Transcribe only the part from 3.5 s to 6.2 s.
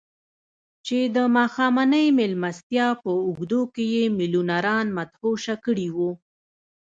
کې يې ميليونران مدهوشه کړي وو.